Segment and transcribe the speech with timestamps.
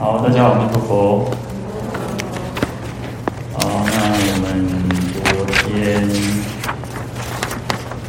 [0.00, 1.24] 好，大家好，阿弥陀佛。
[3.54, 4.46] 好，那我们
[5.12, 6.08] 昨天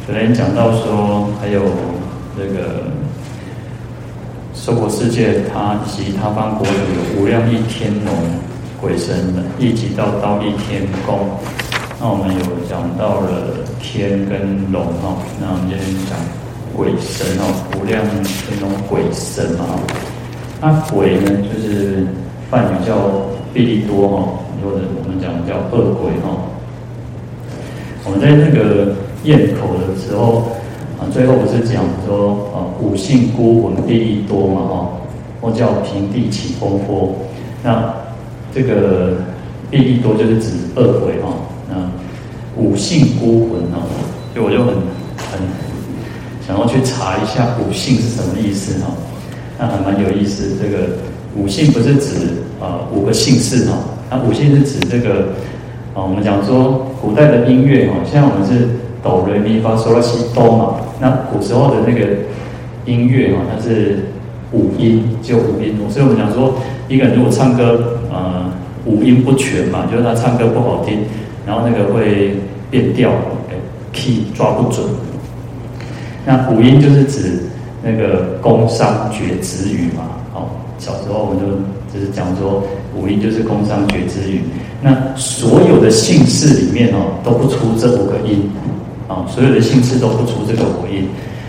[0.06, 1.64] 昨天讲到说，还有
[2.38, 2.84] 这个
[4.54, 8.14] 娑婆世界，它以及他方国土有无量一天龙
[8.80, 11.28] 鬼神的，一直到忉利天宫。
[11.98, 16.16] 那我们有讲到了天跟龙哈，那我们今天讲
[16.72, 19.64] 鬼神哦，无量天龙鬼神嘛。
[20.62, 22.06] 那鬼呢，就是
[22.50, 22.94] 梵语叫
[23.54, 24.28] 毕利多哈，
[24.62, 26.36] 或者我们讲叫恶鬼哈。
[28.04, 30.52] 我们在那个咽口的时候
[30.98, 34.88] 啊，最后不是讲说啊，五姓孤魂毕利多嘛哈，
[35.40, 37.14] 或叫平地起风波。
[37.62, 37.94] 那
[38.54, 39.16] 这个
[39.70, 41.32] 毕利多就是指恶鬼哈。
[41.70, 41.90] 那
[42.56, 43.80] 五姓孤魂哈，
[44.34, 44.74] 就我就很
[45.16, 45.40] 很
[46.46, 48.90] 想要去查一下五姓是什么意思哈。
[49.60, 50.96] 那还蛮有意思，这个
[51.36, 53.76] 五姓不是指啊、呃、五个姓氏哈，
[54.08, 55.34] 那五姓是指这个
[55.94, 58.66] 啊，我们讲说古代的音乐哈，现在我们是
[59.02, 62.06] 哆来咪发嗦拉西哆嘛，那古时候的那个
[62.86, 64.06] 音乐哈，它是
[64.52, 66.54] 五音，就五音，所以我们讲说
[66.88, 68.50] 一个人如果唱歌呃
[68.86, 71.00] 五音不全嘛，就是他唱歌不好听，
[71.46, 72.36] 然后那个会
[72.70, 73.12] 变调
[73.92, 74.86] ，key 抓不准，
[76.24, 77.49] 那五音就是指。
[77.82, 81.46] 那个工商角徵羽嘛，好，小时候我们就
[81.92, 82.62] 就是讲说
[82.94, 84.42] 五音就是工商角徵羽，
[84.82, 88.50] 那所有的姓氏里面哦都不出这五个音，
[89.08, 91.08] 啊，所有的姓氏都不出这个五音，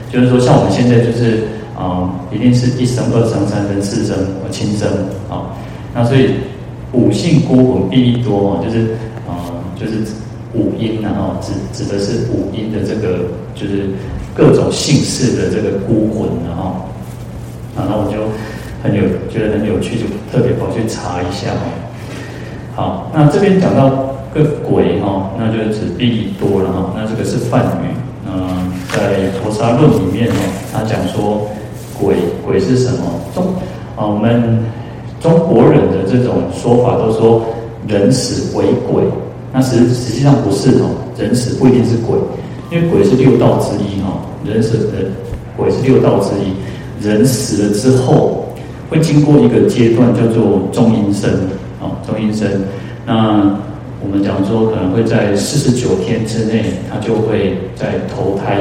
[0.10, 1.44] 就是说像我们现在就是
[1.78, 4.88] 啊，一定是一声、二声、三声、四声和轻声
[5.30, 5.52] 啊，
[5.94, 6.30] 那所以
[6.94, 8.95] 五姓孤魂毕利多啊，就是
[9.28, 9.98] 啊，就是
[10.54, 13.90] 五音然后指指的是五音的这个就是。
[14.34, 16.76] 各种姓氏的这个孤魂，然后，
[17.76, 18.24] 然后我就
[18.82, 21.68] 很有觉得很有趣，就特别跑去查一下哦。
[22.73, 23.90] 好，那这边讲到
[24.34, 26.94] 个鬼哈，那就是指毕利多了哈。
[26.96, 27.92] 那这个是梵语，
[28.26, 30.34] 嗯，在《菩萨论》里面哦，
[30.72, 31.48] 他讲说
[32.00, 33.20] 鬼鬼是什么？
[33.36, 33.54] 中
[33.98, 34.64] 啊，我们
[35.20, 37.45] 中国人的这种说法都说
[37.88, 39.04] 人死为鬼，
[39.52, 42.17] 那实实际上不是哦，人死不一定是鬼。
[42.71, 44.93] 因为鬼是六道之一哈，人死的
[45.58, 47.05] 鬼是六道之一。
[47.05, 48.45] 人死了之后，
[48.89, 51.30] 会经过一个阶段叫做中阴身
[51.81, 52.61] 啊，中阴身。
[53.05, 53.60] 那
[54.02, 58.60] 我们讲说，可能会在四十九天之内，他就会再投胎，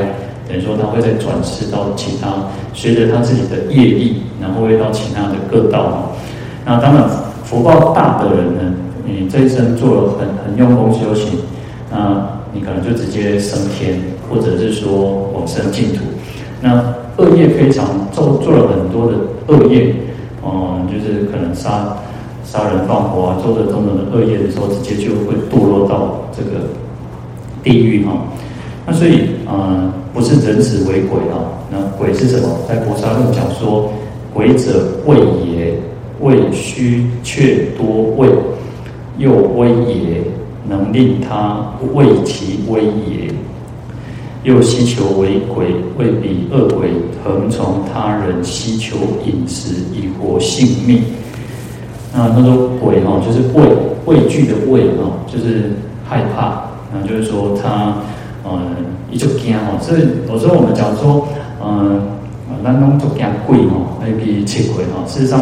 [0.48, 2.34] 等于说他会再转世到其他，
[2.74, 6.10] 随着他自己的业力，然后会到其他的各道。
[6.64, 7.08] 那当然
[7.44, 8.74] 福报大的人呢，
[9.06, 11.38] 你这一生做了很很用功修行，
[11.92, 12.39] 那。
[12.52, 16.04] 你可能就直接升天，或者是说往生净土。
[16.60, 19.94] 那恶业非常做做了很多的恶业，
[20.44, 21.96] 嗯，就是可能杀
[22.44, 26.66] 杀人放火啊，做着种种的恶业的时候，直接就会堕落到这个
[27.62, 28.12] 地狱哈。
[28.86, 31.38] 那所以，嗯，不是人死为鬼啊。
[31.70, 32.48] 那鬼是什么？
[32.68, 33.92] 在《菩萨论》讲说，
[34.34, 35.78] 鬼者畏也，
[36.20, 38.28] 畏虚却多畏，
[39.18, 40.20] 又威也。
[40.68, 43.32] 能令他畏其威也，
[44.42, 45.66] 又希求为鬼，
[45.98, 46.90] 为彼恶鬼
[47.24, 51.02] 横从他人希求饮食以活性命。
[52.12, 53.64] 那他说鬼哈，就是畏
[54.06, 55.72] 畏惧的畏哈，就是
[56.08, 56.62] 害怕。
[56.92, 57.98] 那就是说他
[58.44, 58.74] 嗯，
[59.10, 59.78] 一就惊哈。
[59.80, 61.28] 所以有时候我们讲说
[61.64, 62.00] 嗯，
[62.62, 65.06] 那弄就惊鬼哈，那比七鬼哈。
[65.06, 65.40] 事实上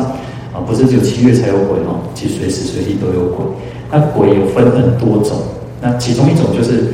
[0.52, 3.46] 啊，不是只有七月才有鬼哈，其实随时随地都有鬼。
[3.90, 5.38] 那鬼有分很多种，
[5.80, 6.92] 那其中一种就是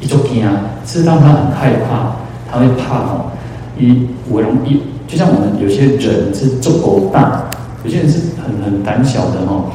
[0.00, 0.52] 一种惊啊，
[0.84, 2.16] 是让他很害怕，
[2.50, 3.26] 他会怕哦。
[3.78, 7.44] 一我容易，就像我们有些人是足够大，
[7.84, 9.70] 有些人是很很胆小的哦。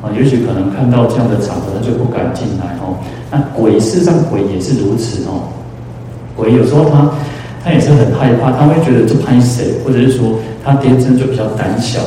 [0.00, 2.94] 啊，也许可能看到这样的场合，他就不敢进来哦。
[3.32, 5.50] 那鬼事实上鬼也是如此哦。
[6.36, 7.10] 鬼有时候他
[7.64, 11.98] 他也是很害怕，他会觉得这怕谁，或者是说他天生就比较胆小。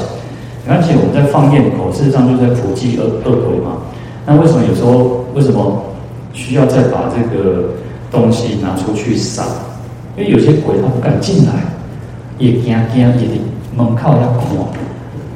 [0.68, 3.78] 而且我们在放焰口，事实上就在普济恶恶鬼嘛。
[4.26, 5.82] 那为什么有时候为什么
[6.34, 7.70] 需要再把这个
[8.12, 9.44] 东西拿出去撒？
[10.16, 11.54] 因为有些鬼他不敢进来，
[12.38, 13.42] 也惊惊，也得
[13.76, 14.42] 门靠要看。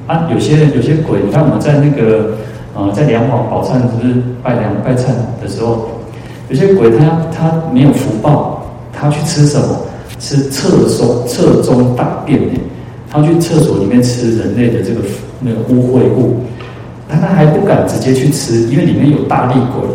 [0.08, 2.36] 啊，有些有些鬼，你看我们在那个
[2.76, 5.08] 呃，在梁皇宝忏不是拜梁拜忏
[5.42, 5.90] 的时候，
[6.50, 8.64] 有些鬼他他没有福报，
[8.94, 9.68] 他去吃什么？
[10.18, 12.60] 吃厕所厕中大便呢？
[13.16, 15.00] 他去厕所里面吃人类的这个
[15.40, 16.42] 那个污秽物，
[17.08, 19.88] 但他还不敢直接去吃，因为里面有大力鬼，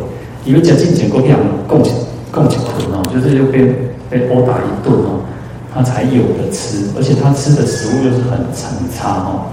[0.44, 1.28] 以为贾静姐过去
[1.68, 1.90] 供起
[2.30, 3.60] 供起捆哦，就是又被
[4.08, 5.20] 被殴打一顿哦，
[5.72, 9.52] 他才有的吃，而且他吃的食物又是很很差哦。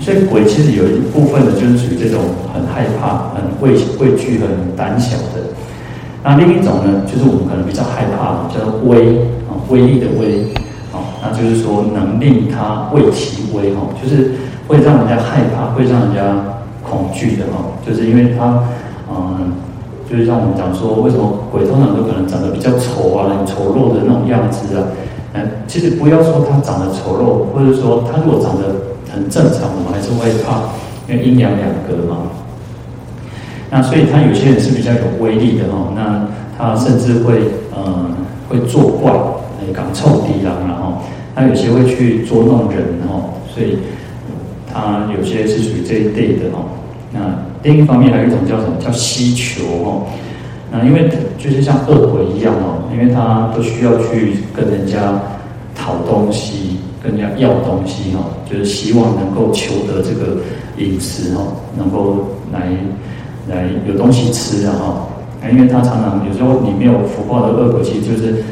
[0.00, 2.20] 所以鬼其实有一部分的，就是属于这种
[2.52, 5.44] 很害怕、很畏畏惧、很胆小的。
[6.24, 10.44] 那另一种呢，就是我们可能比较害怕，叫做威啊，威力的威，
[11.22, 14.32] 那就是说能令他畏其威哈，就是
[14.68, 16.20] 会让人家害怕，会让人家
[16.82, 18.64] 恐惧的哈，就是因为他
[19.10, 19.52] 嗯，
[20.08, 24.84] 就是像我们讲说，为什么鬼通常都可能长得比较丑啊、很丑陋的那种样子啊？
[25.34, 30.62] 嗯，其实不要说他长得丑陋，或者说他如果长得很正常，我们还是会怕，
[31.08, 32.22] 因为阴阳两隔嘛。
[33.70, 36.26] 那所以他有些人是比较有威力的哦，那
[36.58, 38.06] 他甚至会呃
[38.48, 39.12] 会作怪，
[39.70, 40.98] 哎，敢臭敌狼，然后
[41.34, 43.78] 他有些会去捉弄人哦，所以
[44.72, 46.64] 他有些是属于这一类的哦。
[47.12, 47.20] 那
[47.62, 50.02] 另一方面还有一种叫什么叫希求哦，
[50.70, 51.08] 那因为
[51.38, 55.20] 就是像恶鬼一样哦，因为他都需要去跟人家
[55.74, 56.78] 讨东西。
[57.02, 60.36] 跟人家要东西哈，就是希望能够求得这个
[60.76, 61.42] 饮食哈，
[61.74, 62.60] 能够来
[63.48, 65.48] 来有东西吃啊哈。
[65.50, 68.44] 因为他常常有时候你没有福报的恶鬼，其实就是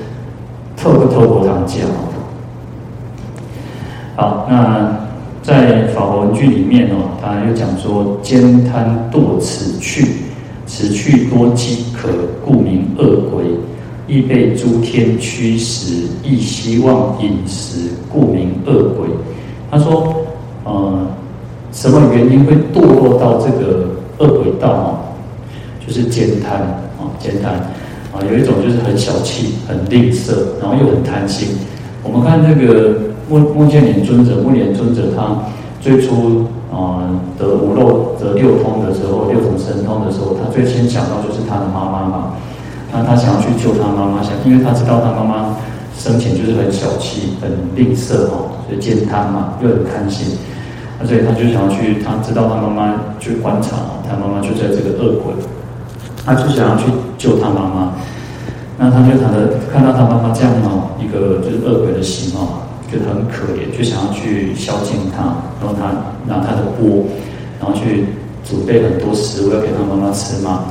[0.80, 1.86] 透不透过他讲。
[4.16, 4.96] 好，那
[5.42, 10.06] 在法华文具里面哦，他又讲说：慳贪堕此趣，
[10.66, 12.08] 此趣多饥渴，
[12.44, 13.44] 故名恶鬼。
[14.06, 19.06] 亦被诸天驱使，亦希望饮食，故名恶鬼。
[19.70, 20.14] 他说
[20.64, 21.06] ：“呃，
[21.72, 24.88] 什么原因会堕落到这个恶鬼道啊？
[25.86, 27.60] 就是慳贪啊，慳贪
[28.12, 31.58] 啊，有一种就是很小气、很吝啬，然后又很贪心。
[32.02, 35.38] 我们看这个目目犍连尊者，目连尊者他
[35.80, 37.02] 最初啊、
[37.38, 42.34] 得无漏得六通的时候，六种神通的时候，他最先想到就是他的妈妈嘛。”
[42.90, 45.56] 那他想要去救他妈妈，想，因为他知道他妈妈
[45.94, 50.38] 生前就是很小气、很吝啬哦，所以慳贪嘛，又很贪心，
[50.98, 53.76] 那所以他就想要去，他知道他妈妈去观察，
[54.08, 55.34] 他妈妈就在这个恶鬼，
[56.28, 56.84] 他就想要去
[57.16, 57.94] 救他妈妈。
[58.76, 65.24] 那他就他的看到他妈妈这样哦，一个就是恶鬼的形哦，觉得很可怜，就想要去孝敬他，
[65.58, 65.88] 然后他
[66.26, 67.06] 拿他的钵，
[67.58, 68.04] 然后去
[68.44, 70.64] 准备很多食物要给他妈妈吃嘛。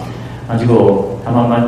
[0.48, 1.66] 那结果他妈妈。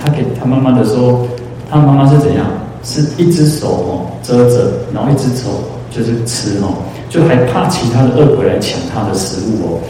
[0.00, 1.26] 他给他妈妈的时候，
[1.68, 2.46] 他妈妈是怎样？
[2.84, 5.48] 是一只手哦遮着，然后一只手
[5.90, 6.70] 就是吃哦，
[7.10, 9.80] 就还怕其他的恶鬼来抢他的食物哦。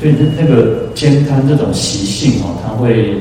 [0.00, 3.16] 所以那个慳贪这种习性哦，他会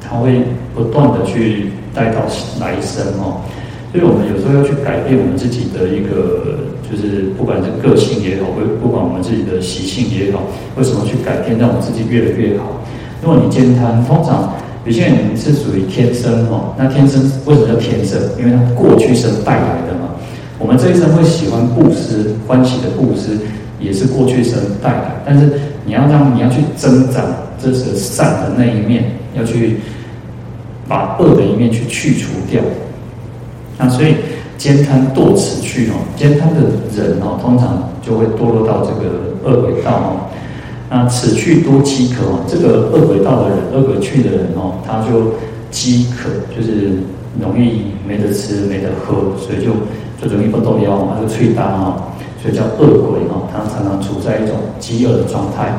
[0.00, 0.42] 他会
[0.74, 2.20] 不断的去带到
[2.58, 3.44] 来生哦。
[3.92, 10.42] 所以我们有时候要去改变我们自己的一个，就是不管是个性也好，或不管我们自己的习性也好，
[10.78, 12.80] 为什么去改变，让我们自己越来越好？
[13.20, 14.54] 如果你慳贪，通常。
[14.84, 18.18] 有些人是属于天生哦，那天生为什么叫天生？
[18.36, 20.10] 因为他过去生带来的嘛。
[20.58, 23.38] 我们这一生会喜欢布施、欢喜的布施，
[23.78, 25.22] 也是过去生带来。
[25.24, 25.52] 但是
[25.84, 27.24] 你要让你要去增长
[27.58, 29.78] 这是善的那一面，要去
[30.88, 32.60] 把恶的一面去去除掉。
[33.78, 34.14] 那所以
[34.58, 36.60] 慳贪堕此去哦，慳贪的
[36.96, 40.28] 人哦，通常就会堕落到这个恶鬼道哦。
[40.90, 45.34] 那此去多饥渴哦，这个恶鬼道的人，恶鬼去的人哦，他就
[45.70, 46.98] 饥渴，就是
[47.40, 49.72] 容易没得吃、没得喝，所以就
[50.20, 52.11] 就容易不动腰，他就脆大哦，
[52.42, 55.72] 所以叫恶鬼哦，他常常处在一种饥饿的状态。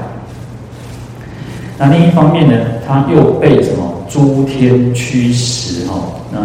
[1.77, 2.53] 那另一方面呢，
[2.87, 6.21] 他又被什么诸天驱使哦？
[6.31, 6.39] 那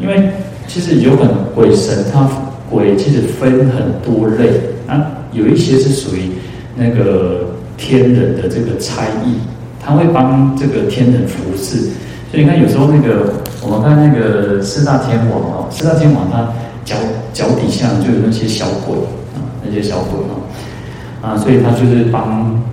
[0.00, 0.30] 因为
[0.66, 2.28] 其实有很鬼神，他
[2.70, 4.48] 鬼其实分很多类，
[4.86, 6.30] 啊，有一些是属于
[6.76, 7.52] 那个。
[7.76, 9.34] 天人的这个差役，
[9.84, 11.90] 他会帮这个天人服侍，
[12.30, 16.48] 所以你看有时候那个我们看那个四大天王哦，四大天王他
[16.84, 16.94] 脚
[17.32, 18.94] 脚底下就有那些小鬼，
[19.74, 20.34] 些小鬼啊，
[21.20, 22.22] 啊，所以他就是帮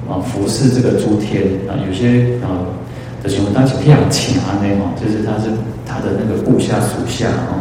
[0.08, 2.62] 啊服侍这个诸天啊，有些啊
[3.24, 5.50] 的行为当起非常强的哦，就是他是
[5.86, 7.52] 他的那个部下属下啊，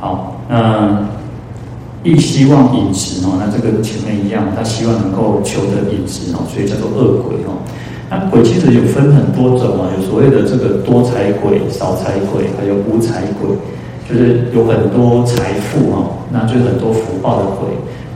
[0.00, 1.06] 好，那。
[2.02, 7.52] 亦希望饮食哦，那这个前面一样，他希望能够求得饮食哦，所以叫做恶鬼哦。
[8.08, 13.50] 那鬼其实有分很多种啊，有所谓的这个多财鬼、少财鬼，还有无财鬼，
[14.10, 17.68] 就是有很多财富哦，那就是很多福报的鬼。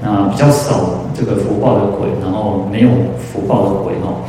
[0.02, 0.80] 那比较少
[1.14, 4.20] 这个福报的鬼，然后没有福报的鬼哦。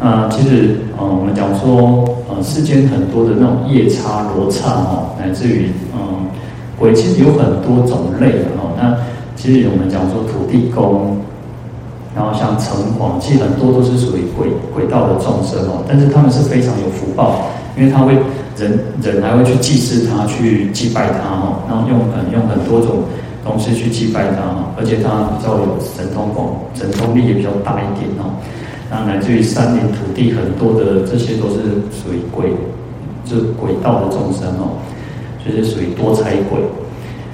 [0.00, 6.26] 那其实呃，我们讲说呃，世间很多的那种夜叉、罗刹哦，乃至于嗯。
[6.76, 8.96] 鬼其实有很多种类的哦，那
[9.36, 11.16] 其实我们讲说土地公，
[12.12, 17.46] 然后像城隍，其实很多都是属于鬼鬼道的众生哦，但是他们是非常有福报，
[17.78, 18.18] 因为他会
[18.56, 23.02] 人人还会去祭祀他，去祭拜他哦，然后用很用很多种
[23.44, 28.30] 东西去祭拜他哈，而且他比较有神通广，神通力也比较大一点哦。
[28.90, 32.52] 那来自于山林土地很多的这些都是属于鬼，
[33.24, 34.78] 就是鬼道的众生哦，
[35.44, 36.60] 就是属于多财鬼。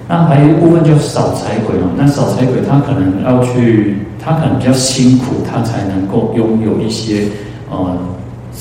[0.09, 7.25] 那还有一部分就少财鬼哦，那少财鬼他可能要去，他可能比较辛苦，他才能够拥有一些
[7.71, 7.97] 呃。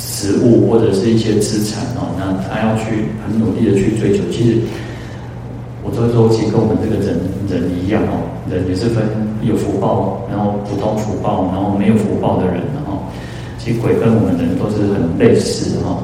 [0.01, 4.24] 食物或者是一些资产哦，那他要去很努力的去追求。
[4.32, 4.58] 其实
[5.84, 9.03] 我这个说，其实跟我们这个人人一样哦，人也是分
[9.44, 13.03] 有福报，然后普通福报，然后没有福报的人，然后
[13.58, 16.00] 其实鬼跟我们人都是很类似的哈。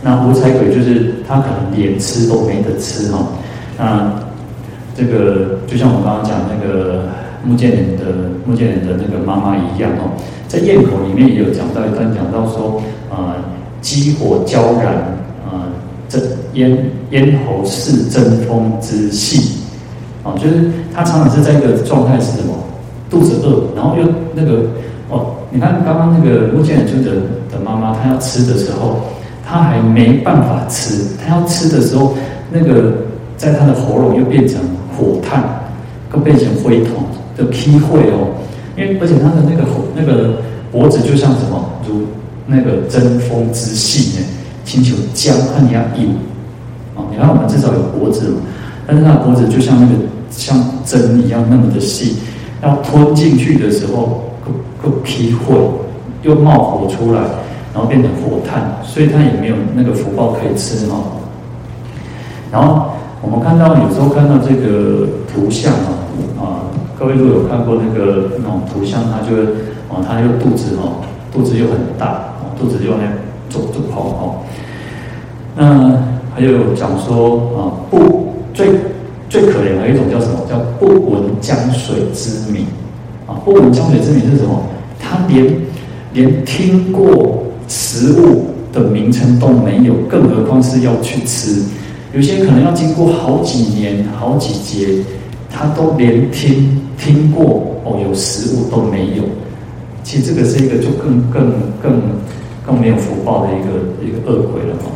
[0.00, 3.26] 那无财鬼就是他可能连吃都没得吃哈。
[3.76, 4.12] 那
[4.96, 7.08] 这个就像我刚刚讲那个
[7.44, 10.14] 目犍连的目犍连的那个妈妈一样哦。
[10.54, 12.80] 在咽口里面也有讲到一段，讲到说，
[13.10, 13.34] 呃，
[13.80, 14.94] 激火焦燃，
[15.44, 15.66] 呃，
[16.08, 16.20] 这
[16.52, 16.78] 咽
[17.10, 19.58] 咽喉是争风之气，
[20.22, 22.54] 啊、就是他常常是在一个状态是什么？
[23.10, 24.62] 肚子饿，然后又那个，
[25.10, 27.10] 哦，你看刚刚那个目犍连尊者
[27.50, 29.00] 的妈妈，她要吃的时候，
[29.44, 32.14] 她还没办法吃，她要吃的时候，
[32.52, 32.92] 那个
[33.36, 34.60] 在她的喉咙又变成
[34.96, 35.42] 火炭，
[36.08, 37.02] 更变成灰桶
[37.36, 38.30] 就劈会哦。
[38.76, 39.64] 因为而且他的那个
[39.94, 40.38] 那个
[40.72, 42.06] 脖子就像什么，如
[42.46, 44.26] 那个针锋之细呢，
[44.64, 46.16] 请求将按压硬
[46.96, 47.06] 啊！
[47.10, 48.40] 你看我们至少有脖子嘛，
[48.86, 49.94] 但是那脖子就像那个
[50.30, 52.16] 像针一样那么的细，
[52.62, 55.54] 要吞进去的时候，个个劈会
[56.22, 57.20] 又冒火出来，
[57.72, 60.98] 然后变成火炭，所以他也没有那个福报可以吃哈。
[62.50, 62.90] 然后
[63.22, 65.93] 我们看到有时候看到这个图像啊啊。
[67.04, 69.36] 各位如有看过那个那种图像，他就
[69.90, 73.12] 哦，他又肚子哦，肚子又很大，肚子又在
[73.50, 74.36] 走走跑哦。
[75.54, 76.02] 那
[76.34, 78.68] 还有讲说啊，不最
[79.28, 80.46] 最可怜的一种叫什么？
[80.48, 82.64] 叫不闻江水之名
[83.26, 83.36] 啊！
[83.44, 84.62] 不闻江水之名是什么？
[84.98, 85.54] 他连
[86.14, 91.64] 连听过食物的名称都没有，更何况是要去吃。
[92.14, 95.04] 有些可能要经过好几年、好几节。
[95.56, 99.24] 他都连听听过哦，有食物都没有。
[100.02, 102.00] 其实这个是一个就更更更
[102.64, 103.68] 更没有福报的一个
[104.02, 104.90] 一个恶鬼了哈。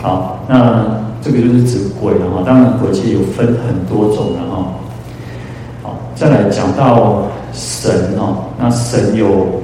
[0.00, 2.44] 好，那这个就是指鬼了哈。
[2.46, 4.72] 当然鬼其实有分很多种的哈。
[5.82, 9.60] 好，再来讲到神哦，那神有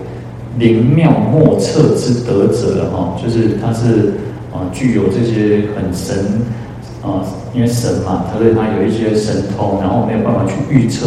[0.59, 4.15] 灵妙莫测之德者了哈，就是他是
[4.53, 6.17] 啊具有这些很神。
[7.07, 7.23] 啊，
[7.55, 11.07] 因为神嘛，他对他有一些神通，然后没有办法去预测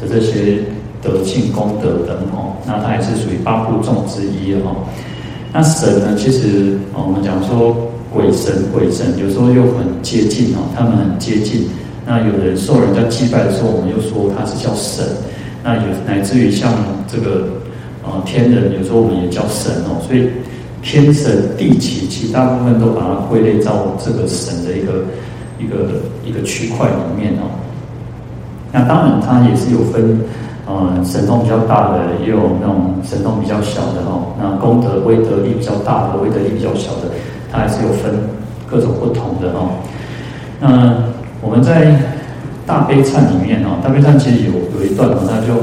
[0.00, 0.62] 的这些
[1.02, 4.70] 德性功德等哦，那他也是属于八部众之一哈。
[5.52, 7.76] 那神呢，其实我们讲说
[8.14, 11.68] 鬼神鬼神，有时候又很接近哦，他们很接近。
[12.06, 15.04] 那有人受人家祭拜的时候，我们又说他是叫神。
[15.64, 16.72] 那有乃至于像
[17.08, 17.48] 这个
[18.04, 19.98] 呃天人，有时候我们也叫神哦。
[20.06, 20.28] 所以
[20.80, 25.02] 天神地祇，其实大部分都把它归类到这个神的一个。
[25.60, 25.76] 一个
[26.24, 27.52] 一个区块里面哦，
[28.72, 30.18] 那当然它也是有分，
[30.66, 34.32] 呃，神通比较大的，也有那种神通比较小的哦。
[34.40, 37.12] 那功德威德力比较大的，威德力比较小的，
[37.52, 38.14] 它还是有分
[38.66, 39.68] 各种不同的哦。
[40.60, 40.94] 那
[41.42, 41.94] 我们在
[42.66, 45.54] 大悲忏里面哦，大悲忏其实有有一段哦，他就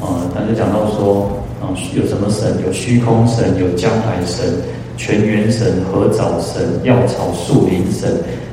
[0.00, 1.30] 呃，他就讲到说，
[1.60, 2.54] 啊、有什么神？
[2.66, 4.44] 有虚空神，有江海神，
[4.96, 8.10] 泉源神，合藻神，药草树林神。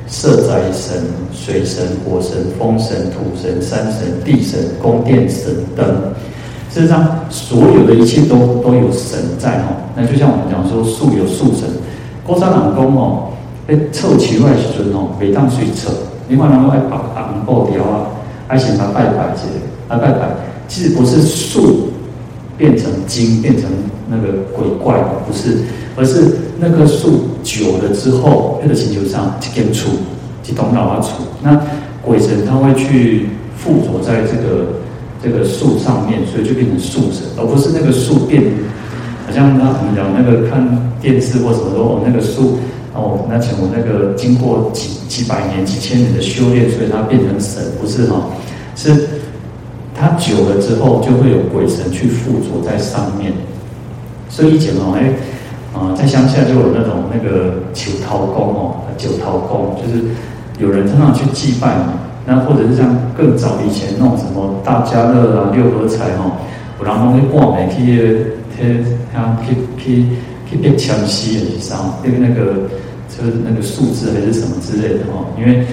[0.08, 5.86] 色灾神、水神、火神、风神、土神、山神、地神、宫殿神等，
[6.72, 9.68] 事实上，所有的一切都都有神在哈。
[9.94, 11.68] 那就像我们讲说，树有树神，
[12.26, 13.28] 高山朗公哦，
[13.66, 15.90] 哎，凑齐外孙哦，每当水凑，
[16.28, 18.06] 另外然后爱把昂布雕啊，
[18.48, 20.28] 爱请他拜拜之类，啊拜拜，
[20.68, 21.90] 其实不是树
[22.56, 23.64] 变成精变成
[24.08, 24.94] 那个鬼怪，
[25.26, 25.58] 不是。
[25.96, 29.90] 而是那棵树久了之后，那个星球上就根出，
[30.42, 31.10] 就东老阿出。
[31.40, 31.56] 那
[32.02, 34.66] 鬼神他会去附着在这个
[35.22, 38.42] 这个树上面，所以就变成树神，而不是那个树变。
[39.24, 42.58] 好像他我们讲那个看电视或什么说，那个树
[42.92, 48.26] 哦，那请我那个经过几几百年、几千年的修炼，所以它变成神，不是哈？
[48.74, 49.08] 是
[49.94, 53.32] 它久了之后，就会有鬼神去附着在上面。
[54.28, 55.12] 所以以前哦，哎。
[55.78, 60.04] 啊，在乡下就有那种那个九桃公哦，九桃公，就是
[60.58, 61.94] 有人常常去祭拜嘛。
[62.26, 66.36] 那或者是像更早以前那种什么大家乐啊、六合彩哦，
[66.78, 70.04] 有人拢去挂名去去像去去
[70.50, 72.68] 去变强西的去烧，因为那个
[73.08, 75.24] 就是那个数字还是什么之类的哈。
[75.40, 75.64] 因为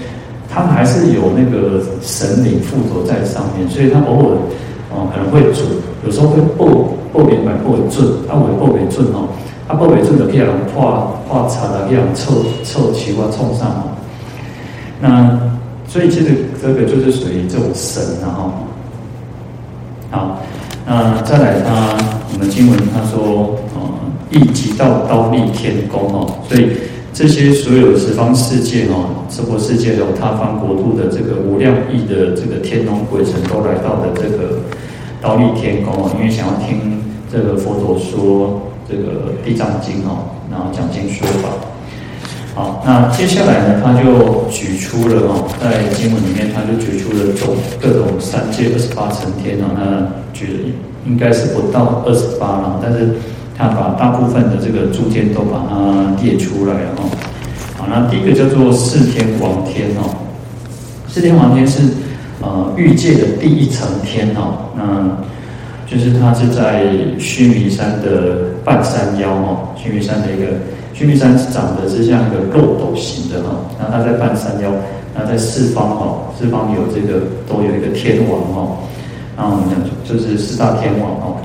[0.47, 4.37] 他们还是有那个神灵附着在上面，所以他偶尔
[4.95, 5.65] 哦可能会准，
[6.05, 6.65] 有时候会报
[7.11, 9.27] 报明白报准，他会报未准哦，
[9.67, 13.83] 他报未准就可以让人破破擦的，可以让人凑凑齐或冲上哦。
[15.01, 15.39] 那
[15.87, 18.51] 所以其实这个就是属于这种神然后，
[20.11, 20.41] 好，
[20.85, 21.97] 那再来他
[22.33, 26.69] 我们经文他说哦，亦即到刀立天宫哦，所以。
[27.15, 34.59] 这些所有十方世界哦，娑婆世界有他方国度的这个无量亿的这个天龙鬼神都来到的这个
[35.21, 41.49] 刀立天宫哦，因为想要听这个佛陀说这个地藏经哦，然后讲经说法。
[42.53, 50.75] 好，那接下来呢，他就举出了哦，在经文里面他就举出了种各种三界二十八层天哦，那举
[51.05, 53.15] 应该是不到二十八了，但是。
[53.57, 57.07] 他把大部分的这个诸天都把它列出来哦。
[57.77, 60.11] 好，那第一个叫做四天王天哦。
[61.07, 61.83] 四天王天是
[62.41, 64.75] 呃欲界的第一层天哦。
[64.75, 65.17] 那
[65.89, 66.83] 就是它是在
[67.17, 69.69] 须弥山的半山腰哦。
[69.77, 70.57] 须弥山的一个
[70.93, 73.55] 须弥山长得是像一个漏斗形的哈。
[73.79, 74.69] 那它在半山腰，
[75.13, 78.77] 那在四方哦，四方有这个都有一个天王哦。
[79.37, 81.37] 那我们讲就是四大天王哦。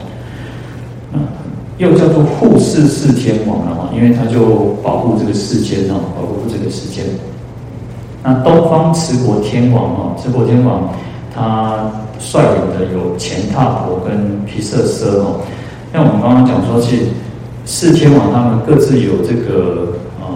[1.79, 7.03] 又叫做护世四天王了哈，因为他就保护这个世间哈，保护这个世间。
[8.23, 10.91] 那东方持国天王哈，持国天王
[11.35, 15.31] 他率领的有乾闥婆跟毗舍舍哈。
[15.93, 17.03] 像我们刚刚讲说，其实
[17.65, 20.27] 四天王他们各自有这个呃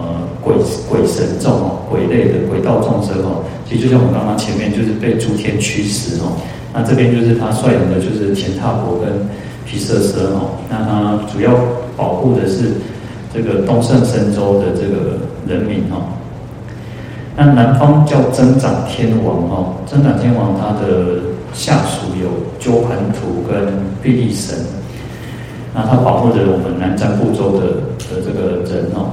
[0.41, 0.55] 鬼
[0.89, 3.43] 鬼神众哦，鬼类的鬼道众生哦。
[3.67, 6.37] 其实就像我们刚刚前面就是被诸天驱使哦，
[6.73, 9.27] 那这边就是他率领的就是乾闥婆跟。
[9.67, 11.51] 毗舍舍哦，那他主要
[11.97, 12.73] 保护的是
[13.33, 16.05] 这个东胜神州的这个人民哦。
[17.35, 21.17] 那南方叫增长天王哦，增长天王他的
[21.51, 24.55] 下属有鸠盘荼跟毗力神，
[25.75, 27.67] 那他保护着我们南瞻部洲的
[28.09, 29.11] 的这个人哦。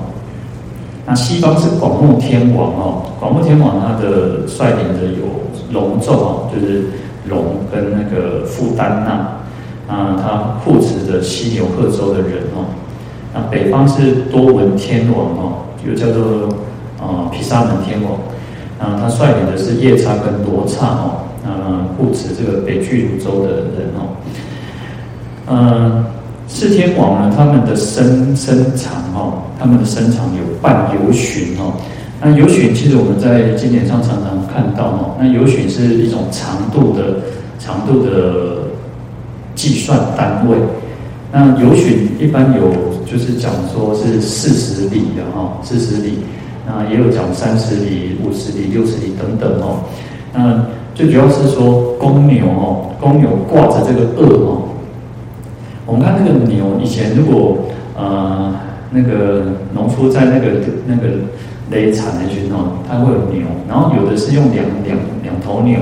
[1.05, 5.27] 那西方是广目天王哦，广目天王他的率领的有
[5.73, 6.85] 龙众哦，就是
[7.29, 9.43] 龙跟那个富丹那。
[9.89, 12.65] 啊，他护持着西牛贺州的人哦。
[13.35, 15.53] 那北方是多闻天王哦，
[15.87, 16.49] 又叫做
[16.99, 18.13] 啊毗沙门天王。
[18.79, 21.27] 啊，他率领的是夜叉跟罗刹哦。
[21.45, 24.01] 嗯，护持这个北俱芦洲的人哦。
[25.51, 26.05] 嗯，
[26.53, 31.73] 四天王呢，他们的身身长哦，他们的身长有半由旬哦。
[32.21, 35.17] 那由旬其实我们在经典上常常看到哦。
[35.19, 37.17] 那由旬是一种长度的
[37.59, 38.63] 长度的。
[39.55, 40.57] 计算单位，
[41.31, 42.73] 那由旬一般有
[43.05, 46.15] 就是讲说是四十里的哈，四十里，
[46.67, 49.81] 那也有讲三十里、五十里、六十里等等哦。
[50.33, 54.62] 那最主要是说公牛哦，公牛挂着这个顎哦。
[55.87, 57.59] 我们看那个牛，以前如果
[57.97, 58.55] 呃
[58.91, 60.47] 那个农夫在那个
[60.87, 61.09] 那个
[61.71, 65.79] 犁产的时候，他会有牛，然后有的是用两两两头牛，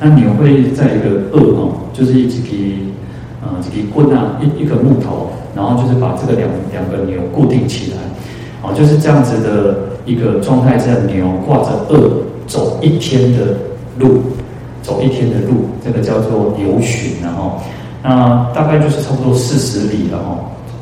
[0.00, 2.92] 那牛会在一个顎哦，就是一直可以。
[3.44, 7.98] 啊，这个棍啊，一一个木头，然后就是把这个两两个牛固定起来，
[8.62, 13.54] 哦，就是这样子的一个状态，这牛挂着顎走一天的
[13.98, 14.22] 路，
[14.80, 17.60] 走一天的路，这个叫做由旬，然后，
[18.04, 20.38] 那大概就是差不多四十里了哦。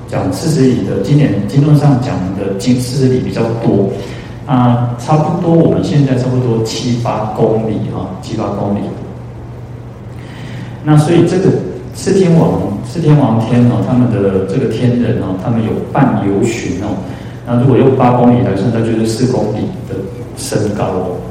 [0.08, 3.88] 讲四十里的，今年经论上讲的经四十里比较多，
[4.44, 8.80] 啊，差不多我们现在差不多七八公里哈，七八公里。
[10.84, 11.48] 那所以这个。
[11.94, 16.88] 四天王，四天王天哦，他们的这个天人哦，他们有半由旬哦。
[17.46, 19.94] 那如果用八公里来算，那就是四公里的
[20.38, 20.86] 身高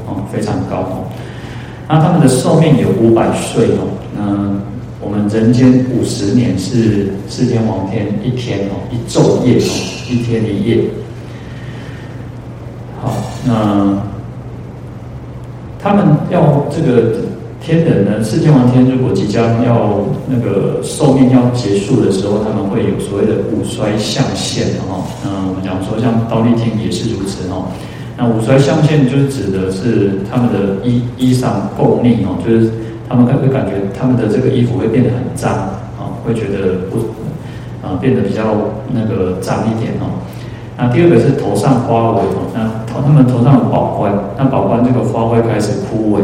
[0.06, 1.02] 哦，非常高哦。
[1.88, 3.90] 那他们的寿命有五百岁哦。
[4.16, 4.22] 那
[5.02, 9.72] 我们人间五十年是四天王天一天哦，一昼夜哦，
[10.08, 10.84] 一天一夜。
[13.02, 13.12] 好，
[13.44, 13.98] 那
[15.78, 17.20] 他们要这个。
[17.64, 25.06] 天人呢，四天王天如果即将要那个寿命要结束的时候，他们会有所谓的五衰相现哦。
[25.22, 27.70] 那我们讲说，像忉利天也是如此哦。
[28.18, 32.68] 那五衰相现就是指的是他们的衣衣裳垢腻哦，就是
[33.12, 35.52] 他们会感觉他们的这个衣服会变得很脏
[36.00, 36.98] 啊，会觉得不
[37.86, 38.42] 啊变得比较
[38.92, 40.24] 那个脏一点哦。
[40.78, 46.20] 那第二个是头上花萎哦，那他们头上有宝冠，那宝冠这个花会开始枯萎。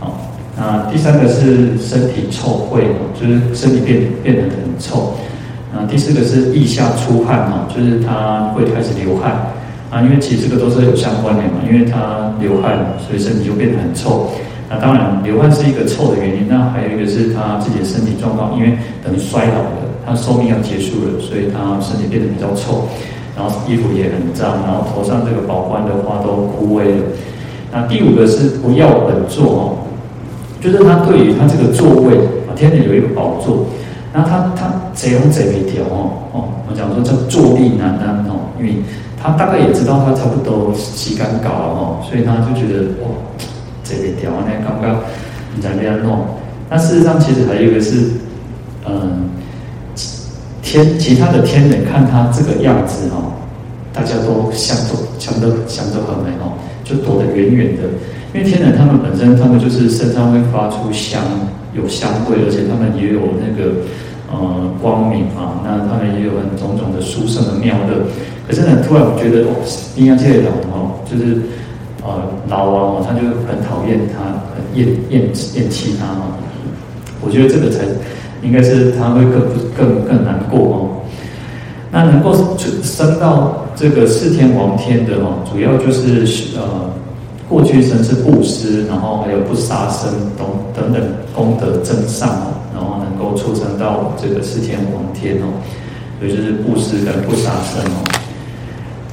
[0.00, 0.14] 啊，
[0.56, 5.14] 那第三个是身体臭秽哦，就是身体变变得很臭。
[5.74, 9.32] 啊，第四个是腋下出汗哦，就是他会开始流汗。
[9.90, 14.30] 啊，因为其实这个都是有相关联嘛，因为他流汗，所以身体就变得很臭。
[14.68, 22.88] 那当然，流汗是一个臭的原因，那还有一个是他自己的身体状况，因为等于衰老了，他寿命要结束了，所以他身体变得比较臭，
[23.36, 27.02] 然后衣服也很脏，然后头上这个宝冠的花都枯萎了。
[27.70, 29.62] 那第五个是不要本座哦，
[30.62, 32.16] 就是他对于他这个座位
[32.48, 33.66] 啊，天人有一个宝座，
[34.14, 38.76] 那他他贼龙贼没条哦哦，我讲说叫坐立难安哦，因为
[39.22, 43.12] 他大概也知道他差不多时间到了哦，所以他就觉得哇。
[43.84, 44.98] 这边调完呢，刚刚
[45.54, 46.24] 你在那边弄，
[46.70, 48.00] 那事实上其实还有一个是，
[48.88, 49.28] 嗯，
[50.62, 53.36] 天其他的天人看他这个样子哦，
[53.92, 57.82] 大家都想着想都想都很美哦，就躲得远远的，
[58.32, 61.20] 因为天人他们本身他们就是身上会发出香，
[61.74, 63.84] 有香味，而且他们也有那个
[64.32, 68.00] 呃光明啊，那他们也有很种种的殊胜的妙乐，
[68.48, 69.60] 可是呢，突然我觉得哦，
[69.94, 71.36] 阴阳界的人哦，就是。
[72.04, 74.20] 呃，老王哦，他就很讨厌他，
[74.74, 75.22] 厌厌
[75.54, 76.36] 厌弃他哦。
[77.22, 77.82] 我觉得这个才
[78.42, 79.40] 应该是他会更
[79.74, 81.00] 更更难过哦。
[81.90, 82.34] 那能够
[82.82, 86.26] 升到这个四天王天的哦，主要就是
[86.58, 86.92] 呃，
[87.48, 91.02] 过去生是布施，然后还有不杀生等等等
[91.34, 95.48] 功德增上哦，然后能够出生到这个四天王天哦，
[96.20, 98.04] 所以就是布施跟不杀生哦。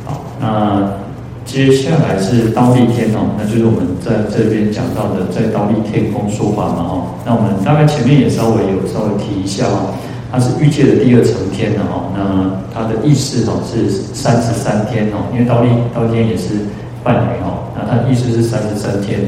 [0.04, 1.02] 好，那。
[1.44, 6.94] 接下来是刀立天哦，那就是我们在这边讲到的，在刀立天宫说法嘛哦。
[7.26, 9.92] 那我们大概前面也稍微有稍微提一下哦，
[10.32, 12.08] 它是欲界的第二层天的哦。
[12.16, 16.56] 那它的意思哦是三十三天哦，因为刀立刀天也是
[17.04, 19.20] 梵语哦，那它意思是三十三天，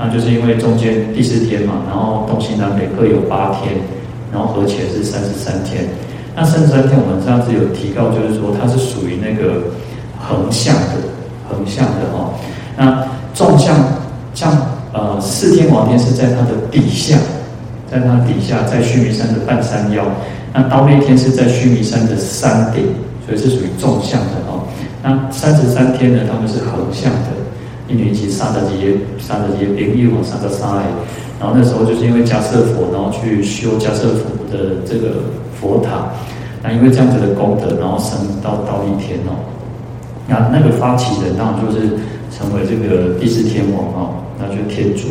[0.00, 3.76] 那就是因为中间第四天嘛，然后东西南北各有八天，
[4.32, 5.84] 然后合起来是三十三天。
[6.34, 9.62] 那三十三天我们上次有提到，就是说它是属于那个
[10.18, 11.11] 横向的。
[11.52, 12.32] 横向的哦，
[12.76, 13.76] 那纵向
[14.32, 14.50] 像
[14.92, 17.18] 呃四天王天是在它的底下，
[17.90, 20.02] 在它底下，在须弥山的半山腰。
[20.54, 22.84] 那忉利天是在须弥山的山顶，
[23.26, 24.64] 所以是属于纵向的哦。
[25.02, 27.28] 那三十三天呢，他们是横向的，
[27.88, 30.84] 因为其实三十几三十几边一往三十三哎。
[31.40, 35.24] 然后那时候就是因为迦叶佛，然后去修迦叶佛的这个
[35.58, 36.06] 佛塔，
[36.62, 39.34] 那因为这样子的功德，然后升到忉利天哦。
[40.32, 41.90] 那那个发起人，当然就是
[42.34, 45.08] 成为这个第四天王哦，那就天主。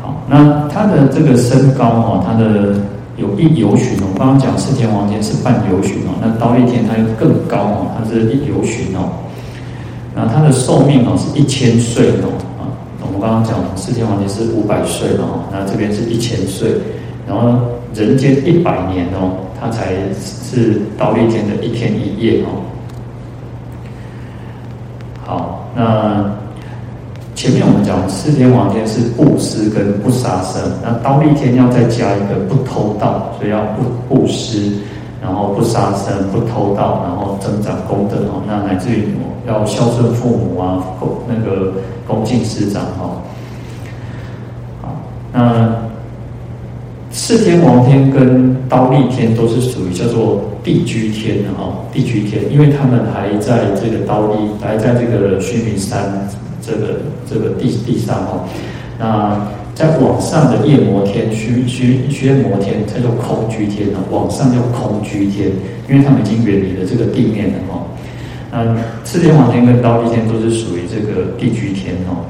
[0.00, 2.80] 好，那他的这个身高哦，他的
[3.18, 4.08] 有一游旬哦。
[4.14, 9.12] 我刚刚讲四天王天是半游旬哦，那忉利天他又更高哦，他是一游旬哦。
[10.14, 12.64] 那他的寿命哦是一千岁哦啊。
[13.04, 16.70] 我们刚刚讲四天王天是五百岁哦，那这边是一千岁，
[17.28, 17.52] 然后
[17.92, 22.64] 人间一百年哦，他才是忉利天的一天一夜哦。
[25.24, 26.24] 好，那
[27.34, 34.72] 前面我们讲四天王天是布施跟不杀生，那忉利天要再加一个不偷盗，所以要不布施，
[35.20, 38.42] 然后不杀生，不偷盗，然后增长功德哦。
[38.46, 39.14] 那来自于
[39.48, 40.78] 要孝顺父母啊，
[41.26, 41.72] 那个
[42.06, 43.10] 恭敬师长哈。
[44.82, 44.94] 好，
[45.32, 45.71] 那
[47.32, 50.42] 四天王天跟忉利天都是属于叫做。
[50.62, 56.28] 地居天的哈，地居天，因为他们还在这个忉利，还在这个须弥山
[56.64, 58.44] 这个这个地地上哈。
[58.96, 65.50] 那在往上的夜摩天，须须须夜摩天，叫做空居天啊，往上叫空居天，
[65.90, 67.82] 因为他们已经远离了这个地面了哈。
[68.52, 72.22] 那四天王天跟忉利天都是属于这个地居天哦。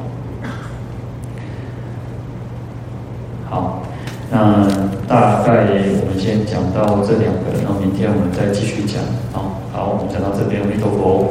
[3.50, 3.82] 好，
[4.30, 4.66] 那。
[5.12, 5.52] 大概
[6.00, 8.96] 我们先讲到这两个，然后明天我们再继续讲。
[9.30, 11.30] 好，好，我们讲到这边，阿弥陀佛。